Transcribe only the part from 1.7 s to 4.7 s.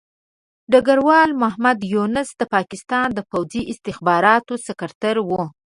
یونس د پاکستان د پوځي استخباراتو